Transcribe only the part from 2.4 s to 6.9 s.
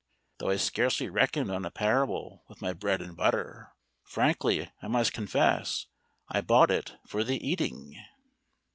with my bread and butter. Frankly, I must confess I bought